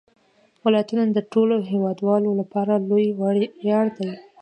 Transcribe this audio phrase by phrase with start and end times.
[0.65, 3.07] ولایتونه د ټولو هیوادوالو لپاره لوی
[3.63, 4.11] ویاړ دی.